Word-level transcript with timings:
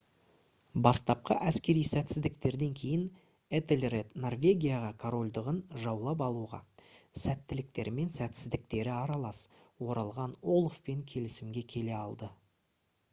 бастапқы 0.85 1.35
әскери 1.49 1.81
сәтсіздіктерден 1.89 2.71
кейін 2.79 3.03
этельред 3.59 4.15
норвегияға 4.23 4.89
корольдығын 5.05 5.59
жаулап 5.85 6.25
алуға 6.29 6.61
сәттіліктері 7.27 7.95
мен 8.01 8.11
сәтсіздіктері 8.17 8.95
аралас 8.97 9.43
оралған 9.91 10.37
олафпен 10.57 11.09
келісімге 11.15 11.67
келе 11.75 11.97
алды 12.03 12.33